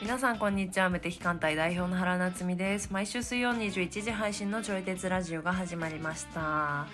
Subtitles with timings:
[0.00, 0.88] 皆さんこんにちは。
[0.88, 2.90] 無敵艦隊代表の原夏実です。
[2.90, 6.86] 毎週水曜21時配信のちょい鉄ラジオが始まりました。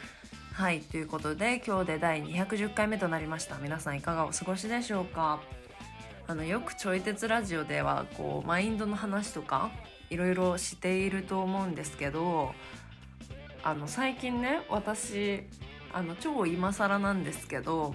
[0.52, 3.57] はいということで今日で第210回目となりました。
[3.59, 5.41] 皆さんいかがお過ごしでしょうか？
[6.27, 9.71] あのよくちょい鉄ラジオではこうマインドの話とか
[10.11, 12.52] いろいろしていると思うんですけど
[13.65, 15.43] あの最近ね私
[15.93, 17.95] あの超今更なんですけど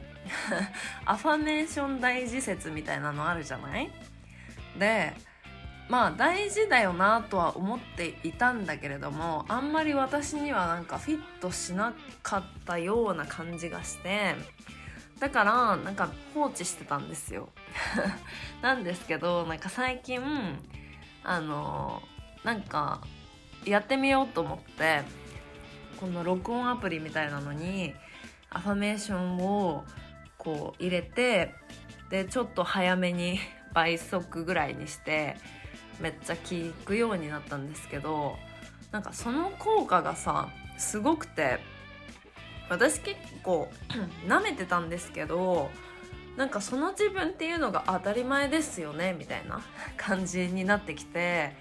[1.05, 3.92] アファメーション大事説みたいなのあるじゃない？
[4.78, 5.14] で
[5.90, 14.36] まあ大事だよなとは思っていたんだけれどもあんまり私にはなんかフィットしなかったような感じがして
[15.20, 17.50] だからなんか放置してたんですよ。
[18.64, 20.22] なんですけどなんか最近
[21.23, 22.02] あの
[22.44, 23.02] なんか
[23.66, 25.02] やってみようと思って
[25.99, 27.94] この録音アプリみたいなのに
[28.50, 29.83] アファメーションを
[30.38, 31.53] こう入れて
[32.09, 33.39] でちょっと早めに
[33.73, 35.36] 倍速ぐらいにして
[36.00, 38.38] めっちゃ聞くようになったんですけど
[38.91, 40.47] なんかその効果がさ
[40.78, 41.59] すごくて
[42.69, 43.69] 私結構
[44.25, 45.69] 舐めてたんですけど
[46.38, 49.61] なんかその自分っていうのが当たり前ですよねみたいな
[49.97, 51.53] 感じになってきて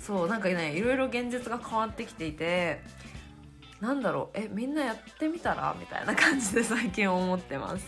[0.00, 2.80] そうなんかねいろいろ現実が変わってきていて
[3.80, 5.74] なんだろうえみんなやってみたら？
[5.78, 7.86] みたいな感じで最近思ってます。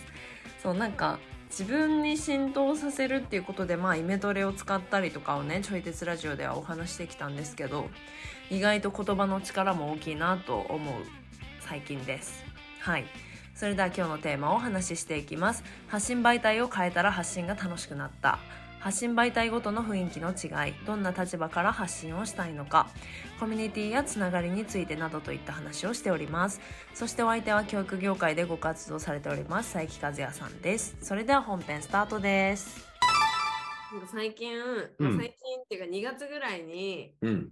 [0.63, 7.89] そうなんか自分に浸透させるっていうことでまあイメトレを使ったりとかをねちょい鉄ラジオではお話してきたんですけど
[8.51, 10.95] 意外と言葉の力も大きいなと思う
[11.61, 12.45] 最近です。
[12.81, 13.05] はい。
[13.55, 15.65] それでは今日のテーマをお話ししていきます。
[15.89, 18.39] 発信媒体を変えたら発信が楽しくなった。
[18.81, 22.89] 発信媒体ごとの雰囲気の違いどんな立場から発信をしたいのか
[23.39, 26.61] コミュニティやつながりについてなどといった話をしております。
[26.95, 30.97] そしてお相手は教育業界でご活動されております佐伯和也さんです。
[31.01, 32.87] それでは本編スタートです。
[34.13, 34.67] 最近、うん。
[34.99, 37.51] まあ最近っていうか2月ぐらいにうん。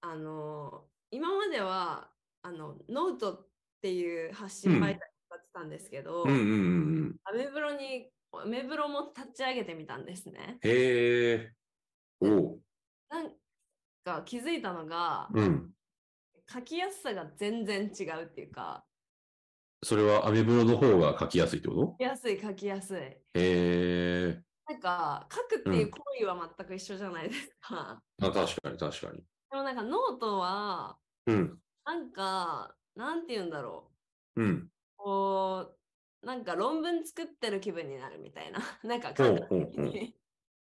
[0.00, 2.08] あの今までは
[2.42, 3.46] あのノートっ
[3.82, 6.24] ていう発信媒体を使ってたんですけど。
[6.26, 8.10] アメブロに
[8.42, 10.58] アメブロも立ち上げてみたんですね。
[10.62, 11.52] へえ。
[12.20, 12.60] おう。
[13.08, 13.32] なん
[14.04, 15.70] か気づいたのが、うん。
[16.52, 18.84] 書きやすさが全然違うっていうか
[19.82, 22.98] それはアメブロの方が書きやすいってこ書きやすい書きやすい。
[22.98, 24.42] とへえ。
[24.66, 28.02] なんか書くっていう行為は全く一緒じゃないですか。
[28.22, 29.18] あ、確かに確かに。
[29.18, 30.96] でもなんかノートは
[31.26, 31.58] うん。
[31.84, 33.90] なんかなんて言うんだろ
[34.36, 34.46] うん。
[34.46, 35.76] うこう
[36.24, 40.16] なんか論文作ってる気分になるみたいな なんかほ感覚的に。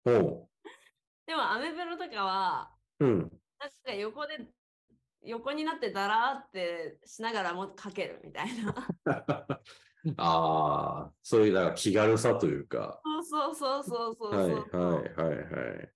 [0.05, 3.19] でもアメブロとかはうん。
[3.59, 4.47] なんか横で
[5.21, 8.73] 横になってだらーってしながらも書けるみたいな。
[10.15, 13.01] ああ、そういう、だから気軽さというか。
[13.03, 14.91] そうそうそうそうそうはいそう。
[14.93, 15.93] はいはいはい。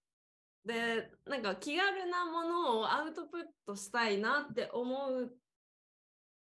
[0.66, 5.38] でなんか気軽なものをアウトプットしたいなって思う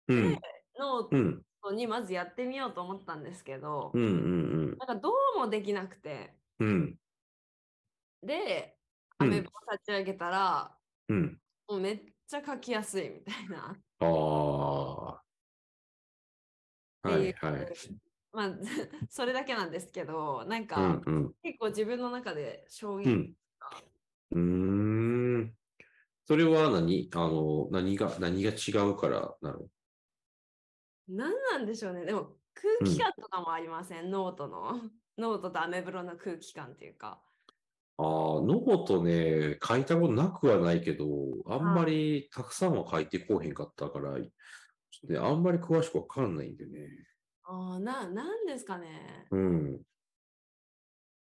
[0.08, 0.40] うん。
[0.78, 1.10] の
[1.70, 1.76] うん。
[1.78, 4.08] にまずやってみようと思ったんですけど、うんう
[4.74, 6.68] んなんかどうもできなくてうん。
[6.68, 6.98] うん。
[8.24, 8.78] で
[9.20, 10.80] うんアメブロ立ち上げたら、
[11.10, 11.42] うん。
[11.68, 13.84] もうめっちゃ書きやすいみたいな。
[14.00, 14.06] あ
[15.18, 15.24] あ。
[17.04, 17.74] はいはい。
[18.32, 18.50] まあ
[19.10, 21.36] それだけなんですけどなんか、うんうん。
[21.44, 23.36] 結構自分の中で衝撃うん。
[24.32, 24.40] うー
[25.46, 25.58] ん。
[26.28, 27.10] それは何？
[27.16, 29.70] あの、何が、何が違うからなの？
[31.12, 32.06] 何なんでしょうね。
[32.06, 34.82] でも空気感とかもありません、ノートの。
[35.18, 37.22] ノートとアメブロの空気感っていうか。
[37.98, 38.06] ああ、
[38.42, 41.06] ノートね、書いたことなくはないけど、
[41.46, 44.30] あんまりたくさんは書いてこうへんかったから、ちょっ
[45.08, 46.88] とね、あんまり詳しくわかんないんでね。
[47.44, 49.28] あーななんですかね。
[49.32, 49.82] うん。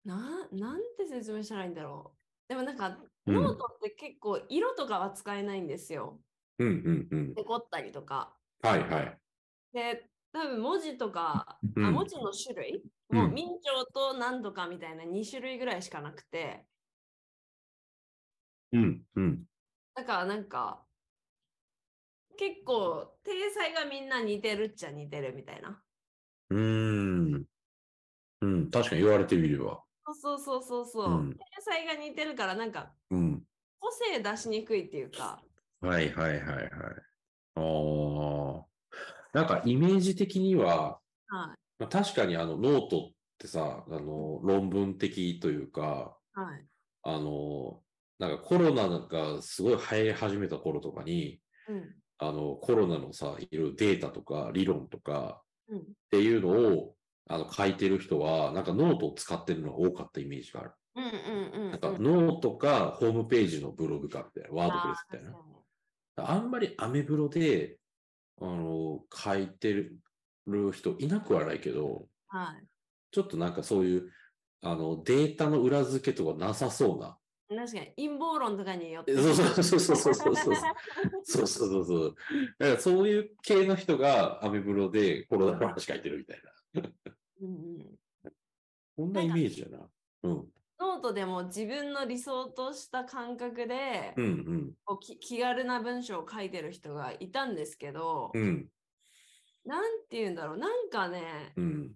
[0.06, 2.20] ななんて説明したらいいんだろう。
[2.50, 3.36] でもなんかうん。
[3.36, 6.22] ノートって結構色とかは使えないんですよ。
[6.60, 7.34] うんうんうん。
[7.34, 8.36] デコったりとか。
[8.62, 9.20] はいはい。
[9.74, 12.84] で多分文字とか、うんあ文字の種類？
[13.10, 16.66] うんもう明朝と何とかみたいな2種類ぐらいしかなくて
[18.72, 19.44] うんうん。
[19.96, 20.86] だからなんか
[22.38, 25.82] 結構体裁がみんな似てるっちゃ似てるみたいな
[26.50, 26.60] うー
[27.38, 27.46] ん。
[28.42, 29.84] うん、確かに言われてみれば。
[30.22, 33.44] そうそうそうそうそう、うん体裁が似てるからなんかうん。
[33.80, 35.42] 個性出しにくいっていうか
[35.82, 36.70] はいはいはいはい。
[37.56, 38.69] ああ。
[39.34, 46.66] なんかイメージ的には、はまあ、確かにあのノートってさ、あの論文的というか、いはい
[47.04, 47.82] あの、
[48.20, 56.96] なんかコロナがすごい流行り始めた頃とかに、うんあの、コロナのさ、いろいろデータとか理論とかうんっていうのを、
[57.30, 60.72] あの、書いてる人は、なんかノートを使ってるのが多かったイメージがある。
[60.96, 61.72] うんうんうん。
[61.72, 66.30] なんかうんノートかホームページのブログかみたいな、ワードプレスみたいな。
[66.30, 67.78] あんまりアメブロで、
[68.42, 70.00] あの、書いてる
[70.74, 72.68] 人いなくはないけど、はい。
[73.12, 74.12] ちょっとなんかそういう、
[74.62, 77.18] あの、データの裏付けとかなさそうな。
[77.50, 79.16] 確かに陰謀論とかによって。
[79.16, 80.56] そうそうそうそうそうそうそう。
[81.24, 82.16] そうそうそう。
[82.60, 86.42] だからそういう系の人がアメブロでコロナの話書いてるみたい
[86.74, 86.82] な。
[87.42, 87.86] うんうん
[88.96, 89.90] こんなイメージやな。
[90.24, 90.48] うん。
[90.80, 94.30] ノートでも自分の理想とした感覚で、うんう
[94.70, 94.76] ん。
[94.86, 98.70] こうき気軽な文章を書いてる人がいたんですけど、うん。
[99.66, 101.96] なんて言うんだろう、なんかね、うん。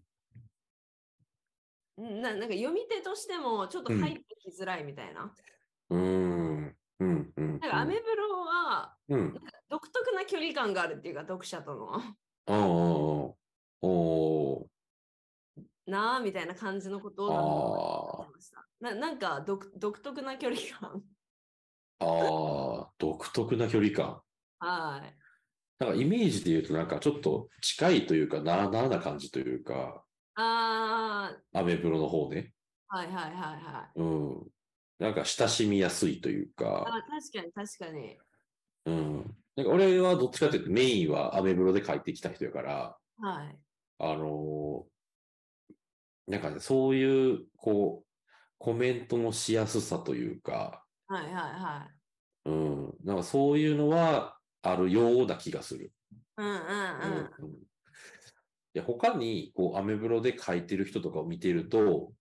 [1.97, 5.33] ななんか読み手としてもちょっと入ってきづらいみたいな。
[5.89, 6.77] うーん。
[6.99, 7.33] うん。
[7.35, 7.59] うん。
[7.61, 9.33] なんかアメブロはうん。
[9.69, 12.17] 独特な距離感があるっていうか、読者との。
[12.45, 13.37] ああ、お
[13.81, 14.69] お
[15.85, 18.25] みたいな感じのことを。
[18.79, 21.03] ななんか独独特な距離感。
[21.99, 24.21] ああ、独特な距離感。
[24.59, 25.15] はい。
[25.79, 32.53] なんかイメージで言うとなんかちょっと近いというか、なあなあな感じというか、あアメブロの方ね。
[32.87, 33.99] あ、はいはいはいはい。
[33.99, 34.47] うん。
[34.99, 38.17] なんか親しみやすいというあか、確かに確かに。
[38.85, 39.37] うん。
[39.55, 43.59] なんか俺はどっちかというとメインはアメブロで帰ってきた人やから、はい。
[43.99, 44.92] あのー
[46.27, 48.07] なんかね、そういう、こう、
[48.57, 51.87] コメントのしやすさというか、はいはいは
[52.45, 52.49] い。
[52.49, 52.93] うん。
[53.03, 55.91] なんかそういうのはあるような気がする。
[56.37, 56.65] うんうんうん。
[57.39, 57.53] うん
[58.73, 62.11] で他にこうアメブロで書いてる人とかを見てると、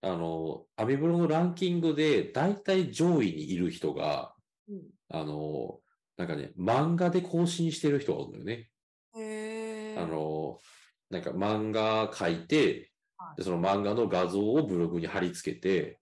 [0.00, 4.34] あの、アメブロのランキングで大体上位にいる人が、
[4.66, 5.80] うんあの、
[6.16, 8.70] なんかね、漫画で更新してる人がいるんだよね。
[9.16, 9.98] へえ。
[9.98, 10.58] あの、
[11.10, 12.93] なんか漫画書いてはい、
[13.36, 16.00] でその漫画の画像をブログに貼り付けて、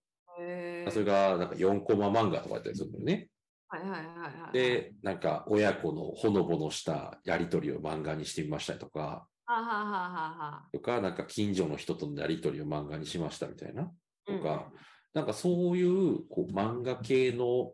[0.91, 3.29] それがなんか4コマ漫画とかやったりするんだよね。
[3.69, 4.53] はいはいはいはい。
[4.53, 10.69] で、なんか親子のほのぼのしたやりとりを漫画にしてみましたりとか、ははははは。
[10.73, 13.85] とか、なんか近所の人とのやりとりを漫画にしましたみたいな。
[14.27, 14.71] とうんか、
[15.15, 17.73] なんかそういうこう漫画系の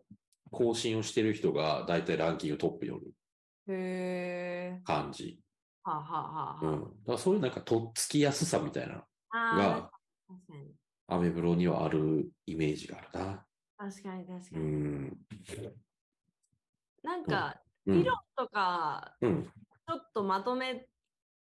[0.51, 3.11] 更新をしてる人が大体ランキングトップにおる
[3.67, 4.81] へえ。
[4.83, 5.39] 感じ。
[5.83, 6.21] ははは
[6.55, 6.59] は。
[6.61, 6.81] うん。
[6.81, 9.89] だからそういうなんかとっつきやすさみたいなあが。
[11.07, 13.45] アメブロにはあるイメージがあるな。
[13.77, 14.65] 確かに確かうに。
[14.65, 15.17] ん。
[17.03, 19.51] なんか、うん理論とか、うん。
[19.87, 20.87] ちょっとまとめ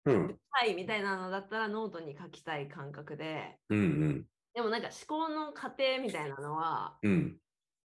[0.06, 0.40] うん。
[0.52, 3.80] たいみたいなのだったらノートに書きたい感覚で、うん。
[3.80, 4.30] うん。
[4.54, 7.40] でもなんか思考の過程みたいなのは、うん。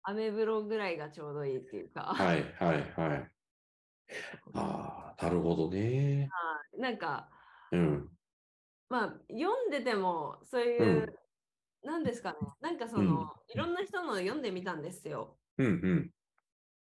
[0.04, 3.32] アメブロぐらいがちょうどいいっていうか、はい、はい、はい。
[4.54, 6.30] ああ、なるほどね。
[6.78, 7.30] なんか、
[7.72, 8.10] うん。
[8.92, 11.18] まあ、読んでても、そういう、
[11.82, 15.38] なんですかね、なんかその、いろんな人の読んでみたんですよ。
[15.58, 16.12] うん、うん。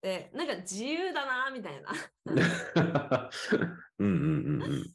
[0.00, 1.92] で、なんか自由だな、みたいな。
[3.98, 4.94] うん、うん、うん、い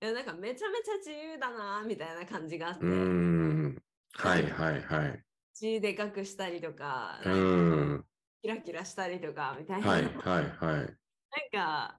[0.00, 2.92] やなんかめちゃめちゃ自由だな、みたいな感じがあって、うん。
[2.92, 3.82] うん。
[4.12, 5.24] はい、はい、はい。
[5.54, 8.04] 字でかくしたりとか、うん。
[8.42, 9.88] キラキラしたりとか、みたいな。
[9.88, 10.96] はい、なんはい、はい。
[11.50, 11.98] か、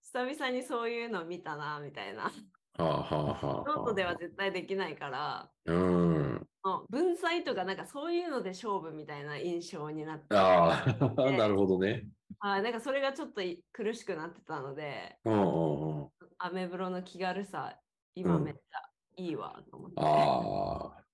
[0.00, 2.30] 久々にそういうの見たな、みたいな。
[2.78, 3.70] はあ、はあ、はあ。
[3.76, 6.48] ノートでは絶対できないから、うん。
[6.90, 10.84] 文才とかなんかそういうので勝負みたいな印象になって、あ
[11.16, 12.06] あ、 なるほどね。
[12.40, 16.08] はいなんかそれがちょっとい苦しくなってたので、うん、うん、うん。
[16.38, 17.80] アメブロの気軽さ、
[18.14, 19.96] 今うんめっちゃいいわと思って。
[19.98, 21.04] ああ。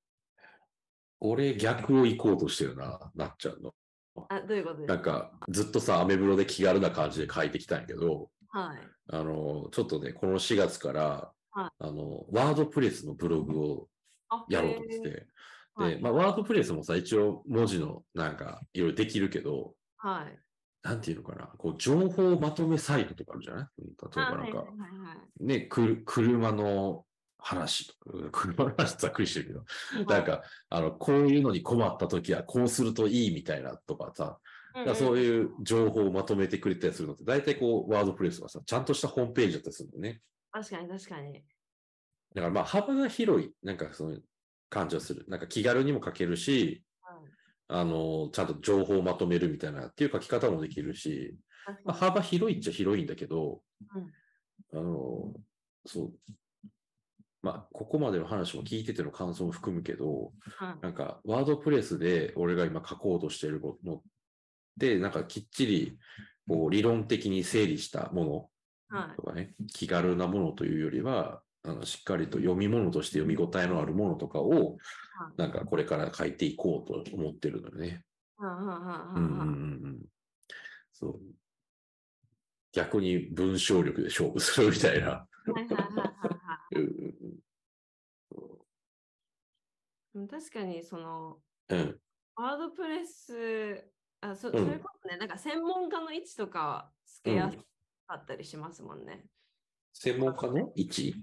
[1.21, 3.75] 俺逆を行こうとしてるな、なっちゃうの。
[4.29, 4.95] あどういうことですか？
[4.95, 8.79] なんか、ずっとさ、アメブロで気軽な感じで書いてきたんやけど、はい。
[9.09, 11.71] あの、ちょっとね、この4月から、はい。
[11.79, 13.89] あの、ワードプレスのブログを
[14.29, 15.27] あやろうとして。
[15.75, 15.97] はい。
[15.97, 20.39] で、まあ、ワードプレスもさ、一応文字のなんか、いろいろできるけど、はい。
[20.83, 23.83] なんていうのかな、こう、情報まとめサイトとかあるじゃない？
[24.17, 24.65] 例えばあなんか、
[25.41, 27.07] ね、くる車の
[27.39, 29.65] 話とか、 車の話ざっくりしてるけど、
[30.07, 34.41] なんか、あの、こういうのに困った時はこうするといいみたいなとかさ、
[34.95, 40.23] そうういう情報をまとめてくれたりするのって、大体こう、ワードプレスはさ、ちゃんとしたホームページだったりするんだよね。
[40.59, 40.63] ん。
[40.63, 41.33] 確かに確かに。
[41.33, 41.41] だ
[42.43, 44.19] からまあ、幅が広い、なんかその
[44.69, 45.25] 感じはする。
[45.29, 47.35] なんか気軽にも書けるし、はい
[47.69, 51.37] あの、ちゃんと情報をまとめるみたいなっていう書き方もできるし、
[51.85, 53.63] まあ、幅広いっちゃ広いんだけど、
[53.95, 54.13] うん
[54.79, 55.33] あの、
[55.87, 56.13] そう。
[57.43, 64.03] まあ、ここまでの話も聞いてての感想も含むけど、にはいなんか、ワードプレスで俺が今書こうとしてるのっ
[64.81, 65.99] て、なんかきっちり、
[66.49, 68.51] こう理論的に整理したも
[68.99, 69.23] はいのと。
[69.23, 74.77] かね、気軽なものというよりは、あのしっかりと読み物として読み応えのあるものとかを、
[75.37, 78.05] なんかこれから書いていこうと思ってるのよね。
[80.93, 81.21] そう。
[82.73, 85.09] 逆に文章力で勝負するみたいな。
[85.09, 87.15] はいはいはいはいはいうんうん
[90.15, 92.01] うん確かにそのうんうん。
[92.37, 93.85] ワードプレス
[94.21, 97.59] あそ,、んそういうことねなんか専門家の位置とかつけやす
[98.07, 99.25] かったりしますもんね。
[99.93, 100.73] 専門家の？
[100.75, 101.15] 位置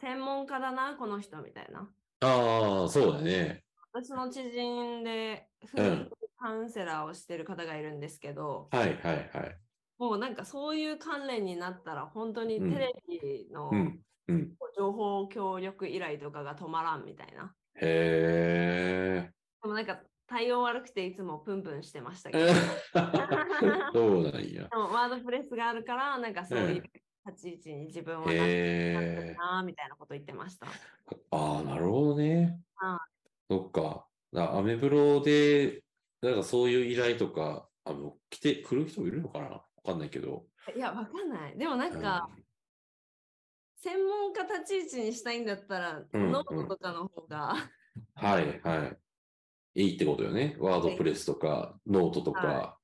[0.00, 1.88] 専門家だなこの人みたいな。
[2.20, 3.64] ああ、そうだね。
[3.92, 9.58] 私の知人でうん夫婦カウンセラーをしてる方がいるんですけど、はいはいはい。
[9.98, 14.00] もうなんかそういう関連になったら本当にうんテレビのうん。
[14.28, 14.56] うん。
[14.76, 17.54] 情報協力依頼とかが止まらんみたいな。
[17.74, 19.32] へえ。
[19.62, 22.46] でもなんか対応悪くていつもプンプンしてましたけど。
[23.92, 24.68] そうなんや。
[24.68, 26.82] でもワードプレスがあるから、なんかそういう
[27.26, 29.36] 立ち位置に自分はなって。
[29.36, 30.68] なみたいなこと言ってました。
[31.32, 33.00] ああ、なるほどねは。
[33.50, 34.06] そっか。
[34.32, 35.82] だアメブロで、
[36.22, 39.46] なんかそういう依頼とか、あの、来て、来る人いるのかな？
[39.48, 40.46] わかんないけど。
[40.76, 41.58] いや、わかんない。
[41.58, 42.30] でもなんか、
[43.78, 47.56] 専門家立ち位置にしたいんだったら、うんノートとかの方が、
[48.14, 48.98] はいはい。
[49.74, 50.56] いいってことよね。
[50.58, 52.76] ワードプレスとか、ノートとか、は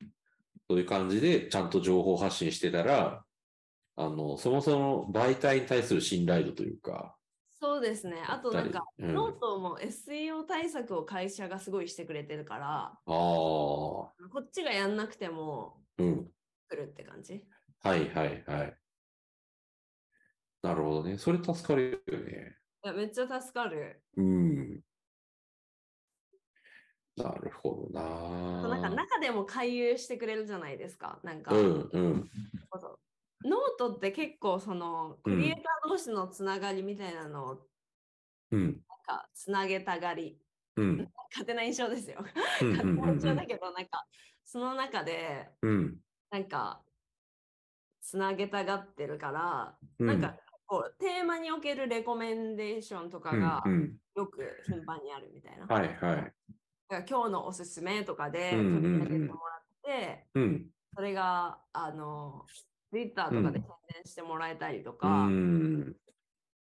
[0.68, 3.24] そういう感じでちゃんと情報発信してたら、
[3.96, 7.16] あの、そもそも媒体に対する信頼度というか、
[7.58, 8.22] そうですね。
[8.28, 14.12] あとなんか、うん、ノートも SEO 対策を会社がすごいしてくれてるから、ああ、こ
[14.42, 16.30] っちがやんなくてもうん。
[16.68, 17.44] 来るって感じ。
[17.80, 18.76] はいはいはい。
[20.62, 21.16] なるほどね。
[21.16, 22.56] それ助かるよね。
[22.84, 24.02] いや、めっちゃ助かる。
[24.16, 24.45] うん。
[27.16, 28.68] なるほどな。
[28.68, 31.18] なんか中でも回遊してくれるじゃないですか。
[31.22, 32.30] なんか、うんうん。
[33.44, 37.66] ノートって結構そのクリエイター同士のつながりみたいなのを
[38.50, 38.62] うん。
[38.62, 38.72] なん
[39.06, 40.38] かつなげたがり、
[40.76, 41.08] うん。
[41.30, 42.18] 勝手な印象ですよ。
[42.62, 44.06] うん勝手な印象うんだけど、なんか
[44.44, 45.96] その中でうん。
[46.30, 46.82] なんか
[48.02, 50.06] つなげたがってるから、うん。
[50.06, 55.66] なんかこうテーマにおけるレコメンデーションとかがうんうんよく頻繁にあるみたいな。
[55.66, 56.32] はいはい。
[56.88, 60.70] 今日のおすすめとかでうんうんうん取り上げてもらって、うん。
[60.94, 62.46] それがあの
[62.90, 65.96] Twitter とかで宣伝してもらえたりとうか、ん。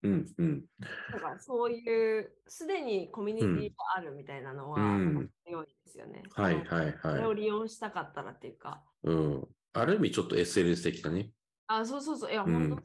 [0.03, 0.35] うん。
[0.39, 0.67] うん。
[1.13, 6.23] だからそういうすでにコミュニティがあるみたいなのはうん強いですよね。
[6.35, 7.37] はいはいそれをはい。
[7.37, 8.83] 利用したかったらっていうか。
[9.03, 9.49] うん。
[9.75, 11.33] ある意味ちょっと SNS 的だね。
[11.67, 12.33] あ、そうそうそう。
[12.33, 12.83] いや、うん本当そ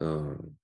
[0.00, 0.06] う。
[0.06, 0.55] うん。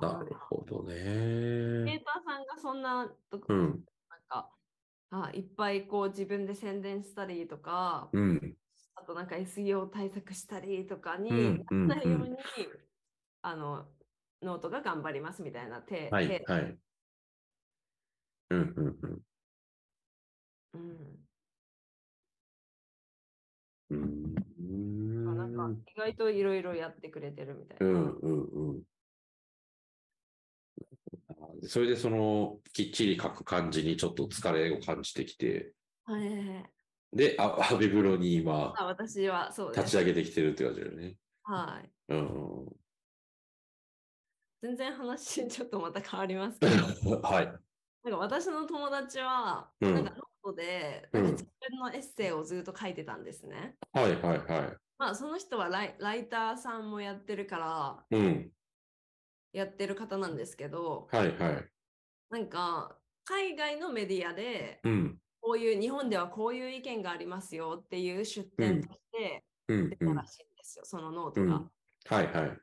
[0.00, 2.04] なるほどクリエイね。
[2.04, 3.84] ターさんがそんなとこ、うん。
[4.10, 4.50] なんか
[5.10, 8.56] あいっぱいこう自分で宣伝したりとか、うん。
[8.94, 12.36] あとなんか SEO 対策したりとかにうんうんならないように、
[13.42, 13.86] あの
[14.42, 16.78] ノートが頑張りますみたいな手、はい手はい。
[18.50, 19.22] うんうんうん。
[20.74, 21.26] うん
[23.90, 25.72] うーあなんかん。
[25.74, 27.86] 意外といろいろやってくれてるみたいな。
[27.86, 28.82] うんうんうん。
[31.66, 35.72] それでそのきっちり書く感じにちょっと疲れを感じてきて、
[36.04, 36.76] はい
[37.12, 39.74] で、あアメブロに今あ私はそう。
[39.74, 41.16] 立ち上げてきてるって感じだよね。
[41.42, 41.90] はい。
[42.08, 42.66] うん。
[44.62, 47.46] 全然話ちょっとまた変わりますけど、 はい。
[47.46, 53.76] なんか私の友達は、うんなんかノートで、うん自分のエッセイをずっと書いてたんですね。
[53.92, 58.20] はいはいはまあその人はライライターさんもやってるから、い。
[58.20, 58.52] うん。
[59.56, 61.70] やってる方なんですけど、はいはい。
[62.28, 65.18] なんか海外のメディアで、うん。
[65.40, 69.96] こういう日本ではこういう意見がありますよっていう出典としてうん出。
[70.00, 70.14] うん。
[70.14, 71.56] たらしいんですよ、そのノートが。
[71.56, 71.70] うん
[72.08, 72.58] はいはい。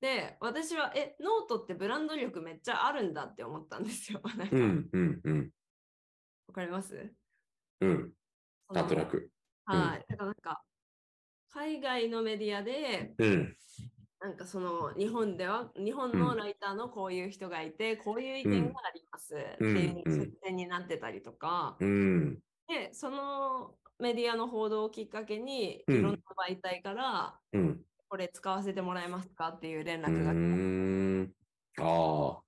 [0.00, 4.22] で、私は、え、ノートってブランド力めっちゃあるんだって思ったんですよ。
[4.38, 5.50] なんか、わうんうんうん。
[6.54, 7.12] かります？
[7.80, 8.14] うん。
[8.70, 9.30] なんとなく。
[9.64, 10.06] はい。
[10.08, 10.62] だからなんか、
[11.50, 13.56] 海外のメディアで、うん。
[14.20, 19.38] なんかその日本では、日本うんのライターのこういう人がいて、こういう意見がありますっ
[19.72, 22.42] ていううん出典になってたりとか、うん。
[22.68, 27.84] で、そのメディアの報道をきっかけに、うんいろんな媒体から、うん。
[28.08, 29.48] これ使わせてもらえますか？
[29.50, 31.34] っていう連う絡が来ーん。
[31.78, 32.44] ああ。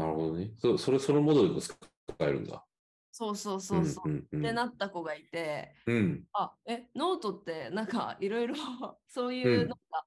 [0.00, 0.54] なるほどね。
[0.58, 1.76] そそれ、そのモデルで使
[2.20, 2.66] えるんだ。
[3.12, 4.08] そうそうそうそう。
[4.10, 6.24] うんうんってなった子がいて、うん。
[6.32, 8.54] あ、え、ノートってなんかいろいろ
[9.08, 10.06] そういううんなんか、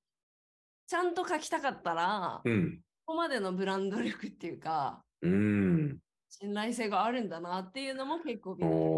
[0.88, 2.84] ちゃんと書きたかったら、こうん。
[3.06, 6.02] こまでのブランド力っていうか、うん。
[6.30, 8.90] 信頼性があるんだなっていうのも結構びっくり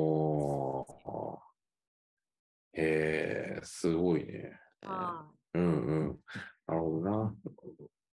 [0.82, 1.40] お
[2.74, 4.60] へえ、すごいね。
[4.84, 6.24] はうんうん。
[6.68, 7.36] なるほどな。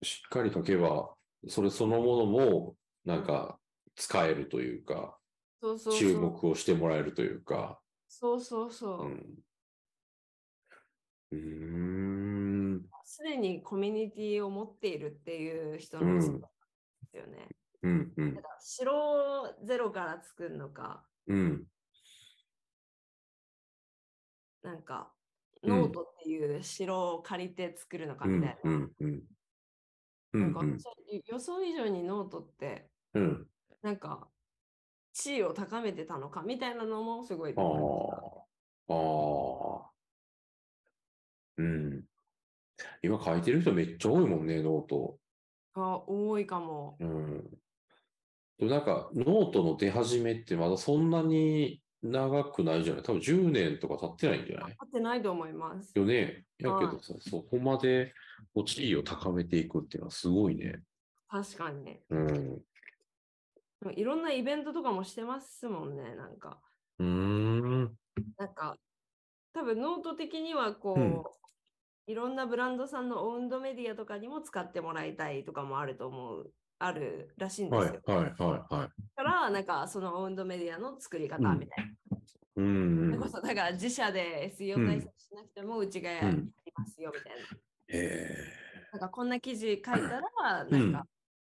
[0.03, 1.17] しっかり書けば、
[1.49, 3.61] それそのものも、なんか、
[3.97, 5.19] 使えるというか、
[5.61, 5.61] い。
[5.61, 6.09] そうそうそう。
[6.09, 7.83] 注目をしてもらえるというか。
[8.09, 9.09] そうそうそうう。
[9.09, 9.43] ん。
[11.31, 12.42] うーん。
[13.05, 16.49] すでにコミュニティを持っているっていう人うんの姿で
[17.11, 17.49] すよね。
[17.83, 21.67] うんうんだから城をゼロから作るのか、うん。
[24.63, 25.23] なんか、うん
[25.65, 28.71] ノートっていう城を借りて作るのかうんみたいな。
[28.71, 29.23] うんうん。
[30.33, 30.61] うなんか
[31.27, 33.47] 予想以上にノートって、うん。
[33.83, 34.29] なんか、
[35.13, 37.55] 地位を高めてたのかみたいなのもすごい。
[37.57, 37.63] あ
[38.89, 39.91] あ。
[41.59, 42.05] うん。
[43.03, 45.19] 今書いてる人めっちゃ多いもんね、ノート。
[45.75, 46.97] が多いかも。
[47.01, 47.45] うん。
[48.59, 53.03] でもなんか、ノートの出始めってまだそんなに長くないじゃない？
[53.03, 54.75] 多分10年とか経ってないんじゃない？
[54.79, 55.93] 合ってないと思います。
[55.97, 56.45] よね。
[56.59, 58.13] やけはいどさ、そこまで
[58.67, 60.83] 地位を高めていくっていうのはすごいね。
[61.29, 62.03] 確かにね。
[62.11, 62.63] うん。
[63.97, 66.61] いろんなイベントとかもしてますもんね、なんか。
[66.99, 67.97] うーん。
[68.37, 68.77] なんか、
[69.55, 71.23] 多分ノート的にはこう、うん
[72.07, 78.01] いろんなブランドさんのオウンドメディアとかにも使ってもらいたいとかもあると思う、あるらしいんですよ。
[78.07, 78.89] はいはいはいはい。
[78.89, 82.19] だから、なんかそのオウンドメディアの作り方うんみたいな。
[82.57, 83.21] うんうん。
[83.21, 87.43] こそだから自社で SEO 対策しなくてもうちがやうんりますよみたいな。
[87.89, 88.37] え
[88.93, 91.07] なんかこんな記事書いたら、なんか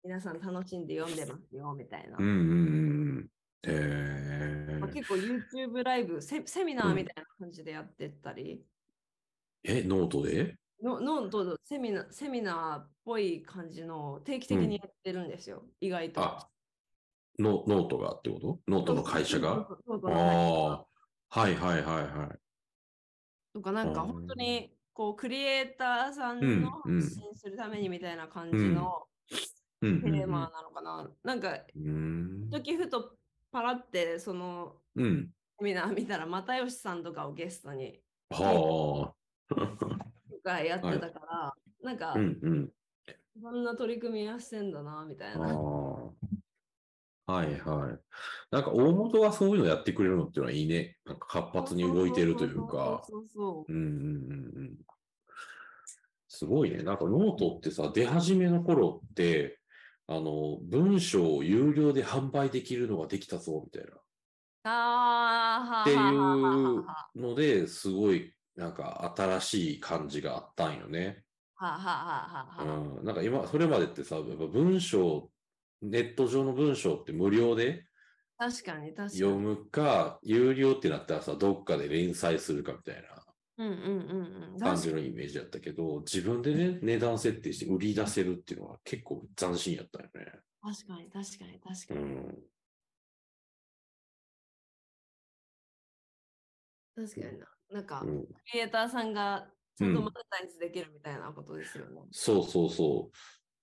[0.03, 2.17] 皆さん楽しんで読んでますよみたいな。
[2.17, 3.29] ー、うんうんうん。
[3.65, 8.61] えー、まあ結構 YouTube ライブセ、セミナーみたいな感じでやってったり、
[9.63, 10.55] え、ノートで？
[10.81, 16.21] のノートのセミナーセミナーっぽい感じのを定期的にやってるんですよ、意外と。
[16.21, 16.49] あ、
[17.39, 18.59] ノノートがってこと？
[18.67, 19.65] ノートの会社が？
[19.87, 20.85] あ
[21.29, 22.39] あ、はいはいはいはい。
[23.53, 29.07] とか、なんかうん本当にこうクリエイターさんうんのうん発信するためにみたいな感じの
[29.81, 31.09] うんうんうんテーマなのかな。
[31.23, 31.59] なんか。
[32.51, 33.15] 時ふと
[33.51, 35.29] パラってそのうん。
[35.59, 39.22] セミナー見たら又吉さんとかをゲストにはあ。
[39.49, 39.55] と
[40.43, 42.69] かやってたから、なんか、うんうん。
[43.41, 45.49] そんな取り組みはしてんだなみたいあな。
[45.49, 45.53] あ。
[47.25, 47.99] はいはい。
[48.51, 50.97] なんか大元がそういうのやってくれるのっていうのはいいね。
[51.05, 53.01] なんか活発に動いてるというか。
[53.07, 54.77] そうそうそううんうんうんうん。
[56.27, 56.83] すごいね。
[56.83, 59.59] なんかノートってさ、出始めの頃って、
[60.07, 63.91] あの、文章を有料で販売できるのができたぞ、みたいな。
[64.65, 71.23] ああ、っていうはのですごい、なんか新しい感じがあったんよね。
[71.55, 71.89] あはあは
[72.25, 73.05] あはあはあうん。
[73.05, 75.31] なんか今、それまでってさ、やっぱ文章、
[75.81, 77.85] ネット上の文章って無料で
[78.37, 79.09] 確かに確かに。
[79.09, 83.25] 読むか、有料ってなったらさ、どっかで連載するかみたいな。
[83.57, 84.59] うんうんうんうん。
[84.59, 90.41] 感じのイメージだったけど、自分でね、値段設定して売り出せるっていうのは結構斬新やったよね。
[90.61, 91.99] 確かに確かに確かに。
[92.01, 92.43] うん。
[96.95, 97.52] 確かにな。
[97.73, 102.01] なんか、うん、クリエイターさんがちゃんとマネタイズできるみたいなことですよね。
[102.11, 103.11] そうそうそ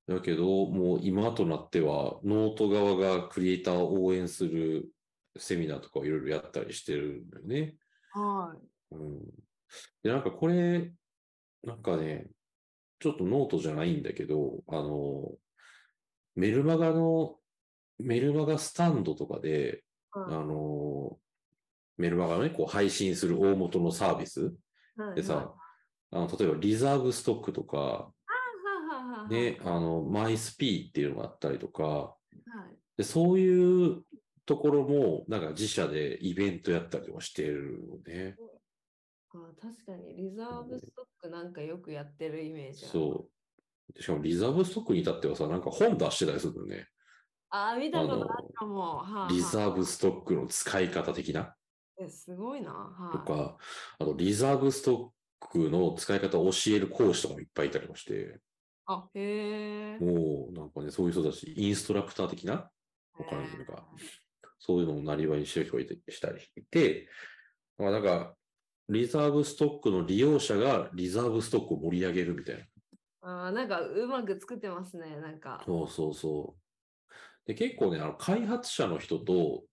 [0.08, 0.12] う。
[0.12, 4.90] だけど、もう今となっては、ノート側がクリエイターを応援する
[5.38, 7.76] セミナーとかをいろいろやったりしてるんだよね。
[8.10, 8.54] は
[8.92, 8.94] い。
[8.96, 9.20] うん。
[10.02, 10.92] で、なんかこれ、
[11.62, 12.28] なんかね、
[12.98, 15.32] ちょっとノートじゃないんだけど、あの、
[16.34, 17.36] メルマガの、
[17.98, 21.18] メルマガスタンドとかで、あはいの、
[22.00, 24.54] メルマガのね、こう配信する大元のサービス
[24.96, 25.46] はいでさ、はい
[26.12, 28.10] あの、例えばリザーブストックとか、
[29.30, 32.16] ね、あの、マイスピーっていうのがあったりとか、は
[32.70, 34.02] いでそういう
[34.44, 38.36] ところも、なんか自社でイベントやったりとかしてるのね。
[39.32, 42.92] あ確かに、リザーブストックなんかよくやってるイメージある。
[42.92, 43.28] そ
[43.88, 43.92] う。
[43.94, 46.88] でしかもリザーブストックに至ってはさ、なんか本出してたりするのね。
[47.48, 48.80] ああ、見たことあるかも。
[48.80, 51.54] はあはあリザーブストックの使い方的な
[52.00, 52.72] えすごいな。
[52.72, 53.58] はいとか、
[53.98, 58.40] あとリザーブストックの使い方を教える講師とかもいっぱいいたりもして、
[58.86, 59.98] あ、へえ。
[59.98, 62.70] もうなんかね、そういう人たち、インストラクター的な
[63.14, 63.84] 他の人が
[64.58, 67.08] そういうのをなりわいにしてる人がいてしたりいて、
[67.78, 68.34] まあなんか、
[68.88, 72.64] リザーブストックの利用者がリザーブストックを盛り上げるみたいな。
[73.22, 75.16] あーなんかうまく作ってますね。
[75.16, 75.62] なんか。
[75.64, 76.60] そうそうそう。
[77.46, 79.69] で、結構ね、あの、開発者の人と、はい。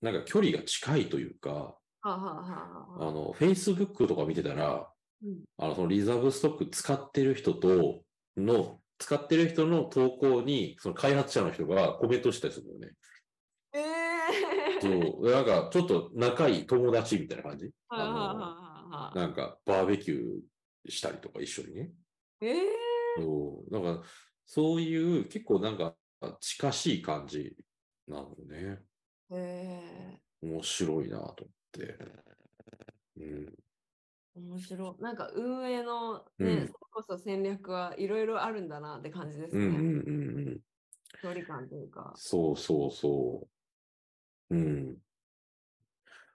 [0.00, 1.76] なんか距離が近いというか、は
[3.00, 4.90] あ、の、Facebook とか見てたら、
[5.22, 8.02] うんあの、そのリザーブストック使ってる人と
[8.36, 12.92] の、使ってる人の投稿に、その開発者の人がコメントしたりするのよね。
[13.72, 17.70] ええそう、なんか、ちょっと仲いい友達みたいな感じ？
[19.12, 19.12] あ。
[19.14, 21.90] なんかバーベキューしたりとか一緒にね。
[22.40, 22.62] ええ
[23.16, 24.02] そうなんか
[24.46, 25.94] そういう結構なんか
[26.40, 27.56] 近しい感じ
[28.08, 28.80] なのね。
[29.30, 31.36] へえ面白いなと思っ
[31.72, 31.98] て。
[33.16, 33.54] うん。
[34.36, 35.02] 面白い。
[35.02, 39.66] なんか運営のね、うんそれこそ戦略はいろいろあるんだなって感じですね。
[39.66, 40.60] うんうんうんうん。
[41.22, 42.12] 距離感というか。
[42.16, 43.48] そうそうそ
[44.50, 44.54] う。
[44.54, 44.96] うん。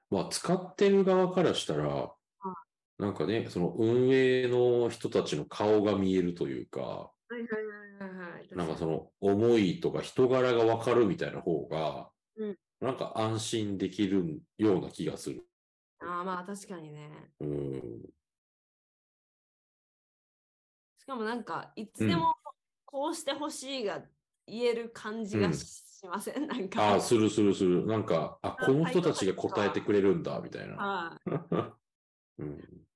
[0.09, 2.11] まあ、使ってる側からしたら、
[2.97, 7.49] なんかね、その運営の人たちの顔が見えるというか、はいはい
[8.01, 8.49] はいはいはい。
[8.55, 15.45] なんかその思いとか人柄がわかるみたいな方がうん、なんか安心できるような気がする。
[15.99, 17.09] ああまあ確かにね。
[17.41, 17.81] うん。
[20.97, 22.35] しかもなんかいつでも
[22.85, 24.01] こうしてほしいが
[24.47, 26.81] 言える感じがうんしません、 なんか。
[26.81, 27.85] ああ、するするする。
[27.85, 30.75] なんか、あ、この人たちが答えてくれるんだ、みたいな。
[30.75, 31.29] はい。
[32.41, 32.87] うん。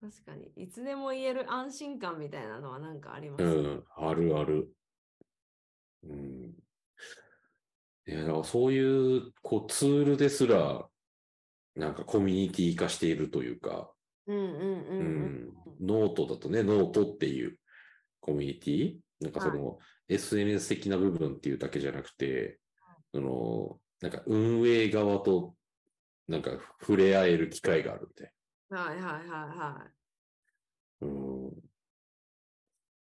[0.00, 0.52] 確かに。
[0.56, 3.50] いつでも言える安心感みたいなのはなんかありますね。
[3.50, 4.74] うん、あるある。
[6.04, 6.49] うん。
[8.10, 10.88] いや、だからそういう、こう、ツールですら、
[11.76, 13.92] なんかコミュニティ化しているというか、
[14.26, 14.52] うんうん
[14.98, 17.58] うんノートだとね、ノートっていう
[18.20, 18.98] コミュニティ？
[19.20, 22.58] なんかその、SNS 的な部分っていうだけじゃなくて、
[23.14, 25.54] その、なんか運営側と、
[26.26, 28.32] なんか触れ合える機会があるみたい
[28.70, 29.90] はいはいはいは
[31.00, 31.06] な。
[31.06, 31.48] うん。
[31.48, 31.52] い。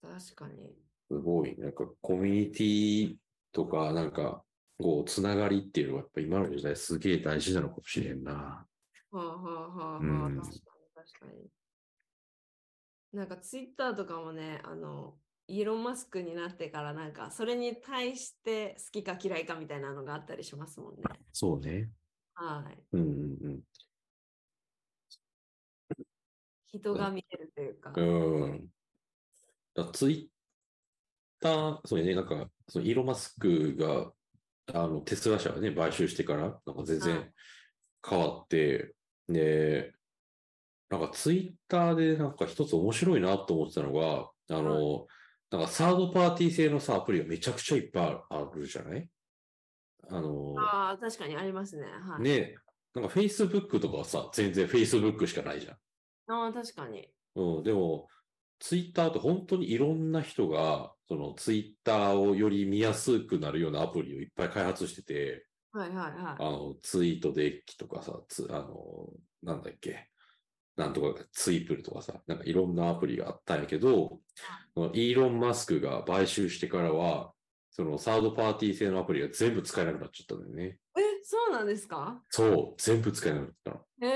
[0.01, 0.75] 確かに。
[1.09, 3.15] すごい、なんかコミュニティ
[3.51, 4.43] とか、なんか、
[4.77, 8.34] こう、つながりっていうのは、やっぱ今の時代すげえ大事なのかもしれんな。
[8.34, 8.67] は
[9.12, 10.62] あはあはあはあ、うん確かに
[10.95, 11.49] 確かに。
[13.13, 21.01] なんかツイッターとかもね、あの、イーロン・マスクになってからなんかそれに対して好きか嫌いかみたいなのがあったりしますもんね。
[21.34, 21.89] そうね。
[22.36, 22.84] はい。
[22.93, 23.03] うんう
[23.49, 23.60] ん
[26.67, 27.91] 人が見えるというか。
[27.93, 28.41] うん。
[28.43, 28.67] うん。
[29.73, 34.13] だツイッター、そうね、なんか、そのイーロン・マスクが、
[34.73, 37.34] あの、テスラ社をね、買収してから、なんか全は然
[38.07, 38.95] 変わって、
[39.27, 39.93] で、
[40.89, 45.07] なんかツイッターでなんか一つ面白いなと思ってたのが、あの、
[45.49, 49.10] なんかサードパーティー製のさ、アプリがめちゃくちゃいっぱいあるじゃない？
[50.10, 51.84] あの、ああ、確かにありますね。
[51.84, 52.21] はい。
[52.23, 52.55] ね、
[52.93, 55.75] なんか Facebook とかはさ、全然 Facebook しかないじゃん。
[56.34, 57.10] ああ、確かに。
[57.36, 58.07] うん、でも、
[58.62, 66.36] ツイッターって本当にいろんな人が、そのツイッターをより見やすくなるようなアプリをいっぱい開発してて、はいはいはい。
[66.39, 69.10] あの、ツイートデッキとかさ、つあの、
[69.41, 70.10] なんだっけ、
[70.76, 74.21] なんとかツイプルとかさ、なんかいろんなアプリがあったんやけど、
[74.93, 77.34] イーロン・マスクが買収してからは、
[77.71, 80.78] そのサードパーティー製のアプリが全部使えなくなっちゃったんだよね。
[80.97, 82.21] え、そうなんですか？
[82.30, 83.86] そう、全部使えなくなったの。
[84.02, 84.08] へ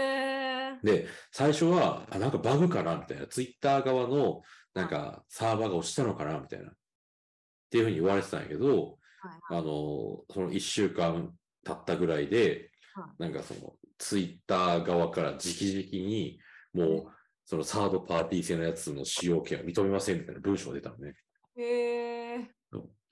[0.52, 0.55] え。
[0.84, 2.96] で、最初は、あ、なんかバグかな？
[2.96, 4.42] みたいな、ツイッター側の、
[4.74, 6.40] なんかサーバーが落ちたのかな？
[6.40, 6.70] みたいな。
[6.70, 6.72] っ
[7.70, 9.64] ていうふうに言われてたんやけど、はいあの、
[10.32, 16.40] その一週間経ったぐらいでは、なんかその、ツイッター側から直々に、
[16.74, 17.06] もう、
[17.46, 21.14] そのサードパーティー製のやつの使用権は認めませんみたいな文章が出たのね。
[21.58, 21.62] い。
[21.62, 22.52] へえ。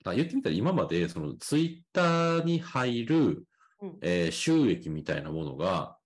[0.04, 3.46] だ言ってみたら今までそのツイッターに入る、
[3.80, 6.03] うんえー収益みたいなものが、はい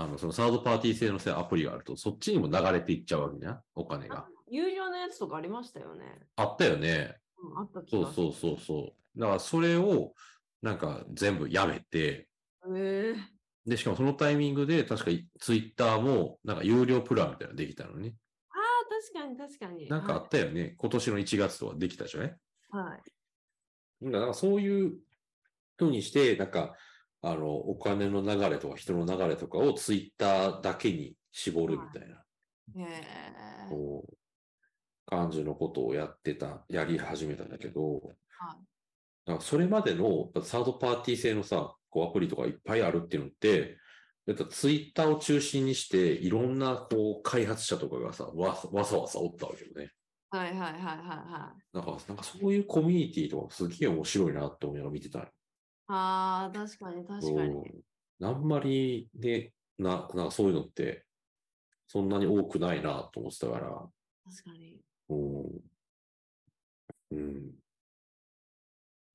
[0.00, 4.28] あのそのサードパーティー製のせアプリがあると、そっちにも流れていっちゃうわけね、お金が。
[4.48, 6.20] 有料のやつとかありましたよね。
[6.36, 7.16] あったよね。
[7.42, 8.12] うん、あった気そう。
[8.14, 9.20] そうそうそう。
[9.20, 10.14] だからそれを
[10.62, 12.28] なんか全部やめて、
[12.72, 13.16] へえ。
[13.66, 18.14] で、しかもそのタイミングで確かツイッターもなんか有料プランみたいなのできたのね。
[18.50, 19.88] ああ、確かに確かに。
[19.88, 20.76] なんかあったよね。
[20.78, 22.36] 今年の1月とかできたじゃない？
[22.70, 22.84] はい。
[22.84, 22.96] は
[24.02, 24.12] い。
[24.12, 24.92] だからそういう
[25.76, 26.76] ふうにして、なんか、
[27.22, 32.16] あの、お金の流れとか人の流れとかをツイッターだけに絞るみたいな、
[32.82, 33.68] へえ。
[33.70, 34.16] こう、
[35.06, 38.68] 感じのことをやってた、やり始めたんだけど、はい
[39.28, 43.76] だからそれまでのサードパーティー製のさ、こうアプリとかいっぱいあるっていうのって、
[44.26, 49.92] やっぱツイッターを中心にして、いろんなこう開発者とかがさ、わわさわさおったわけよね。
[50.30, 51.76] はいはいはいはいはい。
[51.76, 55.24] なんか、なんかそういうコミュニティとかすげえ面白いなって思いながら見てたの
[55.88, 57.50] ああ、確かに確かに。
[57.50, 57.82] うん
[58.20, 61.06] あんまりね、な、なんかそういうのって、
[61.86, 63.68] そんなに多くないなと思ってたから、
[64.24, 64.80] 確かに。
[65.08, 65.60] うん。
[67.12, 67.52] うん。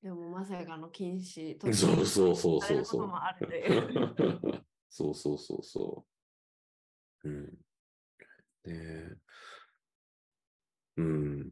[0.02, 1.58] でもまさかの禁止。
[1.60, 1.74] そう
[2.06, 3.06] そうそうそうそう。
[3.06, 3.46] もある。
[4.88, 6.06] そうそうそうそ
[7.24, 7.28] う。
[7.28, 7.44] うん。
[7.44, 7.52] ね
[8.66, 9.16] え。
[10.96, 11.50] うん。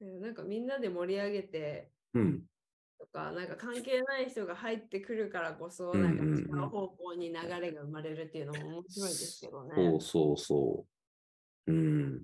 [0.00, 2.49] でなんかみんなで盛り上げて、うん。
[3.00, 9.74] とか、なんか関係ない人が入ってくるからこそ、うんなんか違う方向に流れが生まれるっていうのも面白いですけどね。
[9.74, 10.86] そうそうそ
[11.66, 11.72] う。
[11.72, 12.22] うん。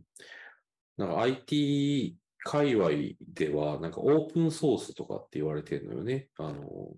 [0.99, 2.91] なんか IT 界隈
[3.33, 6.29] では、なんかオープンソースとかって言われてるのよね。
[6.37, 6.95] あの、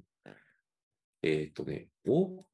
[1.23, 2.45] えっ、とね、お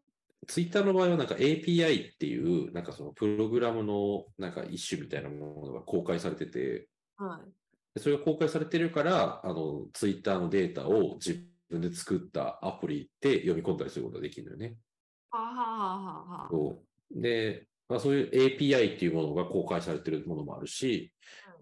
[0.46, 7.63] ツイッターの場合はなんか API っていう、なんかそのプログラムのなんか一種みたいなものが公開されてて、はい。
[7.94, 14.76] でそれが公開されてるから、あの、ツイッターのデータを自分で作ったアプリで読み込んだりすることができるのよね。
[15.30, 15.42] はあ
[16.32, 21.12] はあで、まあ、そういう API っていうものが公開されてるものもあるし、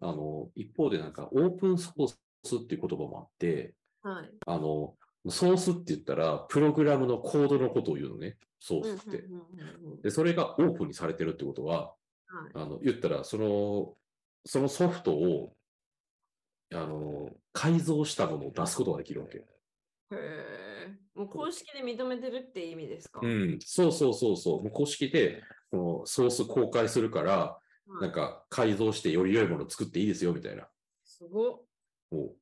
[0.01, 4.31] あの、一方でなんかオープンソースっていう言葉もあって、はい。
[4.47, 4.95] あの、
[5.29, 9.25] ソースって言ったら、プログラムのコードのことを言うのね、ソースって。
[10.03, 11.95] で、それがオープンにされてるってことは、
[12.27, 13.95] はいあの、言ったら、その、
[14.45, 15.55] そのソフトを、
[16.73, 19.39] あの、改造したものを出すことができるわけ。
[19.39, 19.45] へ
[20.13, 20.99] え。
[21.15, 24.63] もう公式で認めてるって意味ですか、うん、そうそうそうそう。
[24.63, 27.63] もう公式で、このソース公開するから、はい
[28.01, 30.67] なんか改造してより良いものを作っていいですよ、みたいな。
[31.05, 31.61] すごっ。
[32.13, 32.35] もうっ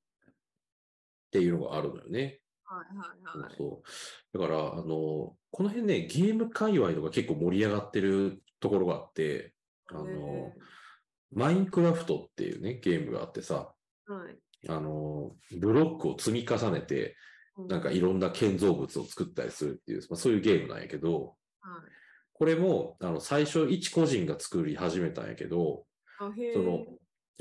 [1.33, 2.41] ていうのがあるのよね。
[2.65, 3.05] はいは
[3.39, 3.55] いはい。
[3.57, 3.83] そ
[4.35, 4.85] うだから、あの、
[5.51, 9.55] この辺ね、ゲーム界隈とか結構盛り上がってるところがあって、
[9.87, 10.53] あのへ
[11.33, 14.39] マインクラフトっていうね、ゲームがあってさ、ーはい。
[14.69, 17.17] あの、ブロックを積み重ねて、
[17.69, 21.91] なんかいろんな建造物を作ったりするっていう、まあ、そういうゲームなんやけど、はい。
[22.33, 25.85] これも、あの、最初一個人が作り始めたんやけど。
[26.19, 26.87] その、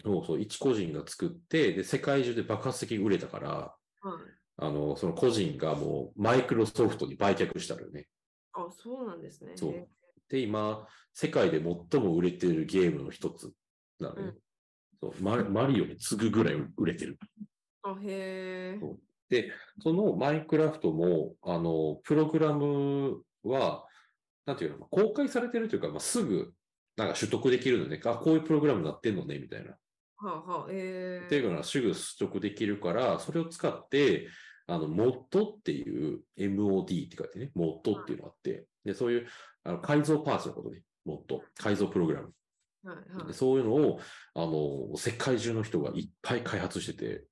[0.03, 3.49] そうそう、一個人が作って、で、世界中で爆発的に売れたから、
[4.01, 4.39] はい。
[4.57, 8.07] あの、その個人がもうマイクロソフトに売却したのよね。
[8.53, 9.53] あ、そうなんですね。
[9.55, 9.87] そうへ
[10.29, 13.51] で、今、世界で最も売れてるゲームの一つ
[13.99, 14.21] なのね。
[14.21, 14.37] うん
[15.01, 17.17] そうママリオに次ぐぐらい売れてる。
[17.85, 18.79] ーあ、へ
[19.29, 23.85] で、そのマインクラフトも、あの、プログラムは、
[24.45, 26.53] なんていうの、公開されてるというか、まあ、すぐ、
[26.97, 28.01] なんか取得できるのね。
[28.03, 29.71] あ、こういうプログラムになってんのね、みたいな。
[30.17, 31.25] はあはあ、ええ。
[31.25, 34.27] っていうのはすぐ取得できるから、それを使って、
[34.67, 39.27] あの、モッドっていう、MOD って書いてね、モッドっていうのがあって、で、そういう
[39.63, 42.33] あの改造パーツのことね、モッド、改造プログラム。
[42.83, 43.99] はいはでそういうのを、
[44.35, 47.25] あの、世界中の人がいっぱい開発してて。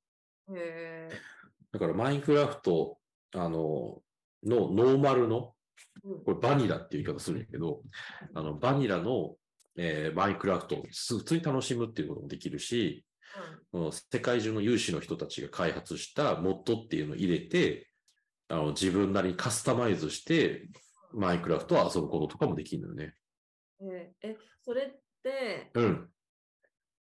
[1.72, 2.98] だからマインクラフト、
[3.34, 4.02] あの、
[4.44, 5.54] のノーマルの、
[6.04, 6.24] うん。
[6.24, 7.82] これバニラっていう言い方するんやけど、
[8.34, 9.36] あの、バニラの、
[9.78, 13.06] えーマインクラフトを普通に楽しむっていうこともできるし、
[13.72, 17.88] この世界中の有志の人たちが開発したモッドっていうのを入れて、
[18.50, 20.68] あの自分なりにカスタマイズして、
[21.14, 23.14] マインクラフトを遊ぶこととかもできるのよね。
[23.82, 25.07] うんええ、それって、
[25.74, 26.12] うん。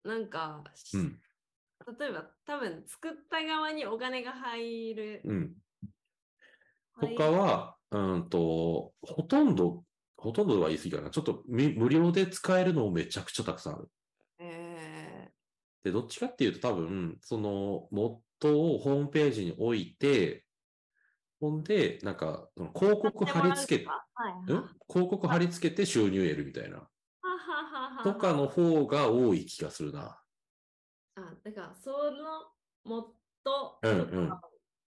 [0.05, 1.21] なんか、うん。
[1.99, 5.23] 例えば多分作った側にお金が入る。
[5.25, 5.55] うん。
[7.01, 9.85] と入かは、うんと、ほとんど、
[10.17, 11.11] ほとんどは言い過ぎかな。
[11.11, 13.91] ちょっとみ無料で使えるのもめちゃくちゃたくさんある。
[14.39, 15.33] え
[15.85, 20.45] で、どっちかっていうと多分、その、モッドをホームページに置いて、
[21.41, 24.03] ほんで、なんか、広告貼り付け、はい
[24.89, 26.89] 広告貼り付けて収入得るみたいな。
[28.03, 30.21] とかの方が多い気がするな。
[31.17, 32.53] あ、だから、その
[32.85, 33.13] もっ
[33.45, 34.33] と、うんうん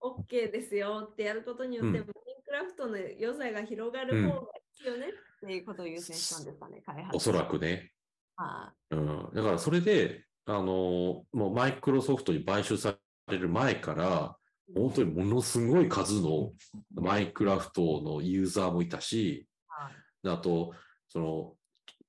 [0.04, 7.16] OK ですよってやることによって、うんンクラフトの良さが広がる方がいいよねっていうことを優先したんですかね、開発。
[7.16, 7.92] おそらくね。
[8.36, 9.30] はうん。
[9.32, 12.96] だからそれで、あの、もうマイクロソフトに買収さ
[13.28, 14.36] れる前から、
[14.68, 14.72] い。
[14.74, 16.52] 本当にものすごい数の
[16.94, 19.92] マイクラフトのユーザーもいたし、はい
[20.28, 20.72] あと、
[21.08, 21.54] その、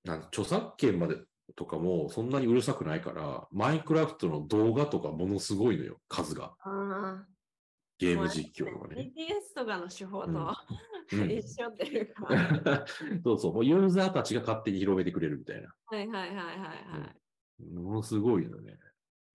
[0.03, 1.17] なん著作権まで
[1.55, 6.53] とかもそんなにうるさくないから、マインクラフトの動画とかものすごいのよ、数が。
[6.61, 7.25] あ
[7.99, 9.13] ゲーム実況とかーね。
[9.15, 10.29] BTS とかの手法と
[11.13, 12.85] うん 一緒っていうか。
[13.23, 15.73] そうそう、もうユーザーたちが勝手に広めてくれるみたいな。
[15.85, 17.15] はいはいはいはいは
[17.61, 17.65] い。
[17.73, 18.77] ものすごいのね。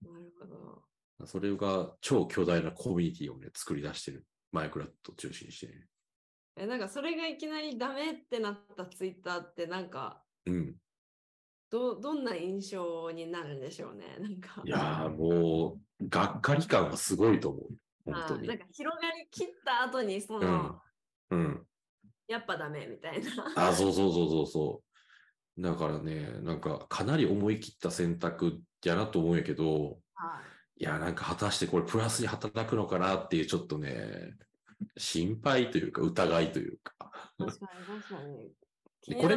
[0.02, 1.26] なるほど。
[1.26, 4.26] それが超巨大なコミュニティをね、作り出してる。
[4.50, 5.86] マイクラフトを中心にしてね。
[6.56, 10.74] え、なんかそれがいきなりダメってなったツイッターってなんかうん。
[11.70, 14.16] どどんな印象になるんでしょうね。
[14.20, 14.62] なんか。
[14.64, 17.62] いやーもう、がっかり感はすごいと思う。
[18.04, 18.58] 本当になん。
[18.58, 20.80] か広がりきった後にその、
[21.30, 21.38] うん。
[21.38, 21.66] うん。
[22.26, 23.68] やっぱダメみたいな。
[23.68, 24.82] あ、そうそうそうそうそ
[25.56, 25.62] う。
[25.62, 30.42] だからね、なんかかなり思い切った選択やなと思うんやけど、は
[30.76, 34.36] いや、なんか果たしてこれプラスに働くのかなっていうちょっとね、
[34.96, 36.94] 心配というか疑いというか。
[37.40, 37.44] い。
[37.44, 38.54] 確かに確かに。
[39.20, 39.36] これ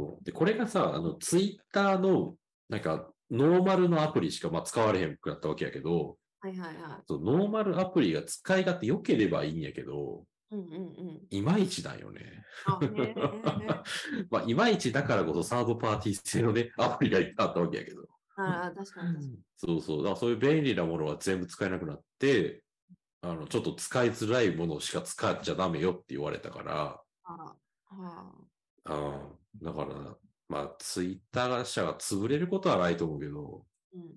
[0.00, 2.36] になる感じでこれがさ、あの、ツイッターの、
[2.68, 10.56] なんか、ノーマルのアプリしかまあ使われへんくなったわけやけど、はいはいはそうノーマルアプリが使い勝手良ければいいんやけど、い。
[10.56, 10.78] うんうんう
[11.12, 11.22] ん。
[11.30, 12.44] いまいちなんよね。
[14.30, 18.06] まあ、いまいちだからこそサードパーティー製のね、 アプリがいっぱいあったわけやけど。
[18.36, 19.38] あー確かに確かに。
[19.56, 19.98] そうそう。
[19.98, 22.62] だからそういう便利なものは全部使えなくなって、
[23.22, 28.32] あの、ちょっと使いづらいものしか使っちゃダメよって言われたから、ああ
[28.84, 30.16] あーだから、
[30.48, 34.14] まあ、ツイッター社が潰れることはないと思うけど、うん。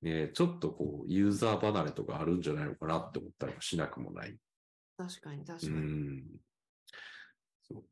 [0.00, 4.36] ね、ちょっとこう、ユーザー離れとかあるんじゃないのかなって思ったりもしなくもない。
[4.96, 5.76] 確かに確かうに。
[5.76, 6.24] ん。
[7.62, 7.84] そう。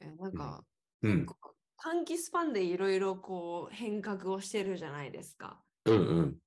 [0.00, 0.64] えなんか、
[1.02, 1.26] うん。
[1.76, 5.62] 短期スパンでいろいろこう変革をしてるじゃないですか。
[5.84, 6.38] うんうん。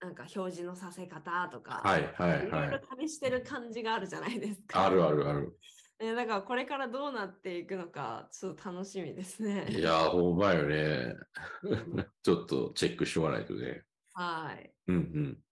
[0.00, 2.70] なんか表示のさせ方とか、はいはいいろはいい。
[2.70, 4.86] ろ試してる感じがあるじゃないですか。
[4.86, 5.58] あるあるある。
[6.00, 9.66] えだからこれからどうなっていくのか、ちょっと楽しみですね。
[9.68, 11.14] いやー、ほんまよね。
[12.22, 13.84] ちょっとチェックしておかないとね。
[14.14, 14.72] はい。
[14.86, 15.42] うん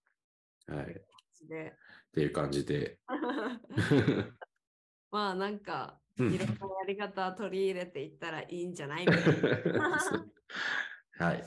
[0.67, 0.75] うん。
[0.75, 0.85] はい。
[0.85, 1.73] っで
[2.13, 2.99] ていう感じで。
[5.11, 6.57] まあなんか、うんいろんなや
[6.87, 9.99] り方取り入れていったらいいんじゃないみたいな。
[11.19, 11.43] はい。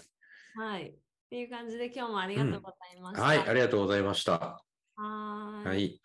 [0.55, 0.91] はい。
[0.91, 0.95] っ
[1.29, 3.23] ていう感じで今日もありがとうございました。
[3.23, 4.63] はい、ありがとうございました。
[4.95, 5.75] は。
[5.77, 6.01] い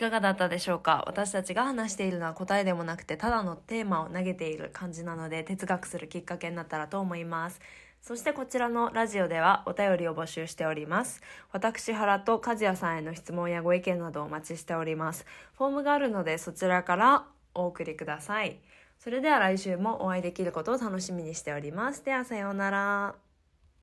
[0.00, 1.04] かがだったでしょうか？
[1.06, 7.60] 私たちが話しているのは答えでもなくてただのテーマを投げている感じなので哲学するきっかけになったらと思います。
[8.00, 11.20] そしてこちらのラジオではお便りを募集しております。
[11.52, 15.26] 私原と和也さんへの質問やご意見などお待ちしております。
[15.58, 18.58] フォームがあるのでそちらからお送りください。
[18.98, 22.04] それでは来週もお会いできることを楽しみにしております。
[22.04, 23.29] ではさようなら。